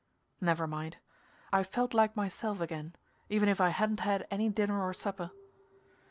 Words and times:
Never 0.41 0.65
mind. 0.65 0.97
I 1.53 1.61
felt 1.61 1.93
like 1.93 2.15
myself 2.15 2.59
again, 2.59 2.95
even 3.29 3.47
if 3.47 3.61
I 3.61 3.69
hadn't 3.69 3.99
had 3.99 4.25
any 4.31 4.49
dinner 4.49 4.81
or 4.81 4.93
supper. 4.95 5.29